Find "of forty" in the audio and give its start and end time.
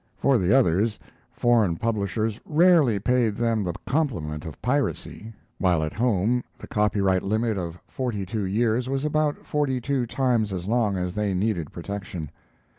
7.55-8.25